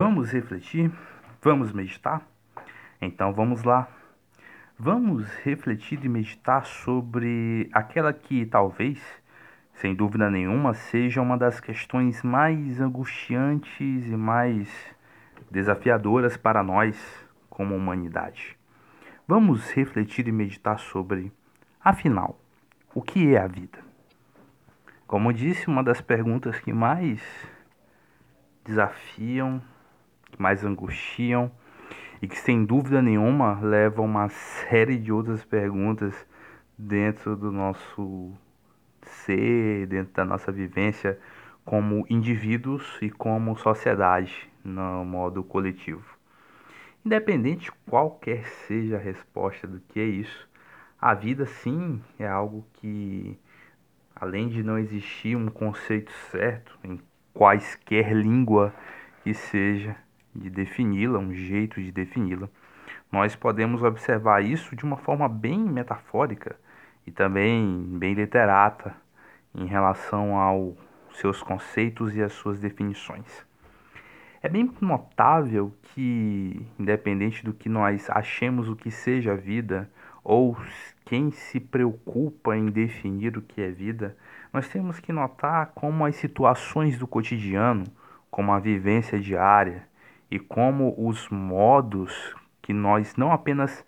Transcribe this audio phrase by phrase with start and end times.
[0.00, 0.92] Vamos refletir?
[1.42, 2.22] Vamos meditar?
[3.02, 3.88] Então vamos lá.
[4.78, 9.02] Vamos refletir e meditar sobre aquela que talvez,
[9.72, 14.72] sem dúvida nenhuma, seja uma das questões mais angustiantes e mais
[15.50, 16.96] desafiadoras para nós
[17.50, 18.56] como humanidade.
[19.26, 21.32] Vamos refletir e meditar sobre,
[21.82, 22.38] afinal,
[22.94, 23.80] o que é a vida?
[25.08, 27.20] Como disse, uma das perguntas que mais
[28.64, 29.60] desafiam
[30.30, 31.50] que mais angustiam
[32.20, 36.14] e que sem dúvida nenhuma levam uma série de outras perguntas
[36.76, 38.32] dentro do nosso
[39.02, 41.18] ser, dentro da nossa vivência
[41.64, 46.04] como indivíduos e como sociedade no modo coletivo.
[47.04, 50.48] Independente de qualquer seja a resposta do que é isso,
[51.00, 53.38] a vida sim é algo que,
[54.16, 57.00] além de não existir um conceito certo em
[57.32, 58.74] quaisquer língua
[59.22, 59.96] que seja,
[60.38, 62.48] de defini-la, um jeito de defini-la,
[63.10, 66.56] nós podemos observar isso de uma forma bem metafórica
[67.06, 68.94] e também bem literata
[69.54, 70.76] em relação aos
[71.14, 73.46] seus conceitos e às suas definições.
[74.40, 79.90] É bem notável que, independente do que nós achemos o que seja vida,
[80.22, 80.56] ou
[81.04, 84.16] quem se preocupa em definir o que é vida,
[84.52, 87.84] nós temos que notar como as situações do cotidiano,
[88.30, 89.88] como a vivência diária,
[90.30, 93.84] e como os modos que nós não apenas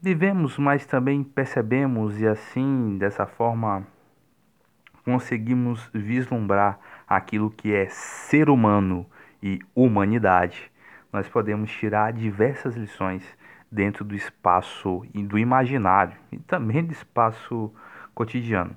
[0.00, 3.86] vivemos, mas também percebemos e assim, dessa forma,
[5.04, 9.06] conseguimos vislumbrar aquilo que é ser humano
[9.42, 10.70] e humanidade,
[11.12, 13.22] nós podemos tirar diversas lições
[13.70, 17.72] dentro do espaço e do imaginário e também do espaço
[18.14, 18.76] cotidiano.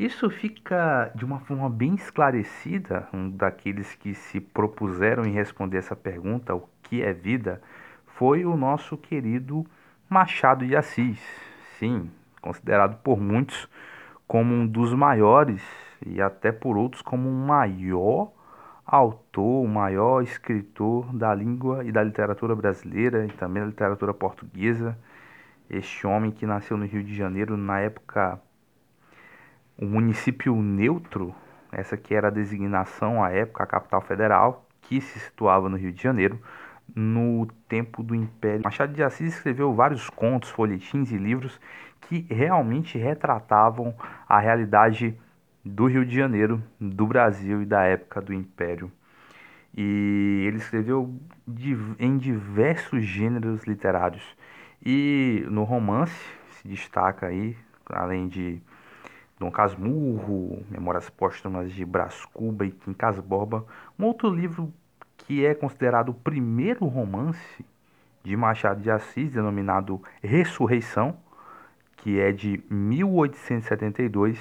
[0.00, 5.94] Isso fica de uma forma bem esclarecida, um daqueles que se propuseram em responder essa
[5.94, 7.60] pergunta, o que é vida,
[8.06, 9.62] foi o nosso querido
[10.08, 11.20] Machado de Assis.
[11.78, 13.68] Sim, considerado por muitos
[14.26, 15.62] como um dos maiores
[16.06, 18.32] e até por outros como o maior
[18.86, 24.96] autor, o maior escritor da língua e da literatura brasileira e também da literatura portuguesa.
[25.68, 28.40] Este homem que nasceu no Rio de Janeiro na época
[29.80, 31.34] o município neutro,
[31.72, 35.90] essa que era a designação à época, a capital federal, que se situava no Rio
[35.90, 36.38] de Janeiro,
[36.94, 38.62] no tempo do Império.
[38.62, 41.58] Machado de Assis escreveu vários contos, folhetins e livros
[42.02, 43.94] que realmente retratavam
[44.28, 45.18] a realidade
[45.64, 48.92] do Rio de Janeiro, do Brasil e da época do Império.
[49.74, 51.14] E ele escreveu
[51.98, 54.24] em diversos gêneros literários.
[54.84, 56.18] E no romance
[56.50, 58.60] se destaca aí, além de
[59.40, 63.64] Dom Casmurro, Memórias Póstumas de Brás Cuba e Quincas Borba,
[63.98, 64.70] um outro livro
[65.16, 67.64] que é considerado o primeiro romance
[68.22, 71.16] de Machado de Assis, denominado Ressurreição,
[71.96, 74.38] que é de 1872.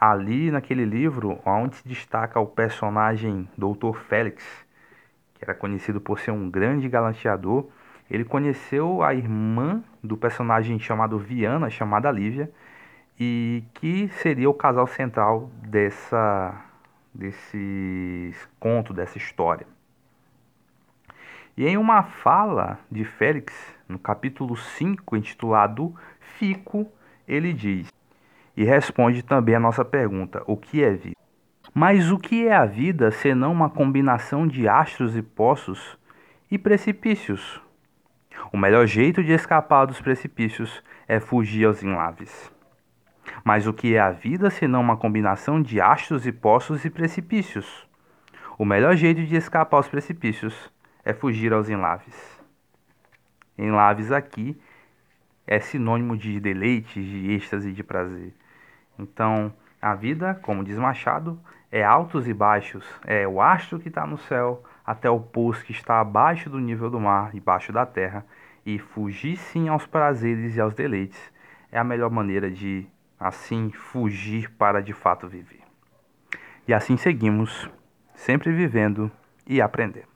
[0.00, 3.96] Ali naquele livro, onde se destaca o personagem Dr.
[4.08, 4.44] Félix,
[5.34, 7.68] que era conhecido por ser um grande galanteador,
[8.10, 12.50] ele conheceu a irmã do personagem chamado Viana, chamada Lívia,
[13.18, 16.64] e que seria o casal central dessa
[17.14, 19.66] desse conto, dessa história.
[21.56, 23.54] E em uma fala de Félix,
[23.86, 26.90] no capítulo 5, intitulado Fico,
[27.28, 27.92] ele diz,
[28.56, 31.16] e responde também a nossa pergunta: o que é vida?
[31.74, 35.98] Mas o que é a vida senão uma combinação de astros e poços
[36.50, 37.60] e precipícios?
[38.52, 42.52] O melhor jeito de escapar dos precipícios é fugir aos enlaves.
[43.44, 47.88] Mas o que é a vida senão uma combinação de astros e poços e precipícios?
[48.58, 50.72] O melhor jeito de escapar aos precipícios
[51.04, 52.14] é fugir aos enlaves.
[53.58, 54.60] Enlaves aqui
[55.46, 58.32] é sinônimo de deleite, de êxtase, de prazer.
[58.98, 64.06] Então, a vida, como diz Machado, é altos e baixos, é o astro que está
[64.06, 68.24] no céu até o poço que está abaixo do nível do mar, debaixo da terra,
[68.64, 71.32] e fugir sim aos prazeres e aos deleites
[71.72, 72.86] é a melhor maneira de
[73.22, 75.62] assim fugir para de fato viver.
[76.66, 77.68] E assim seguimos,
[78.14, 79.10] sempre vivendo
[79.46, 80.11] e aprendendo.